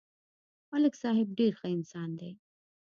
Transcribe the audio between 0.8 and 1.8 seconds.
صاحب ډېر ښه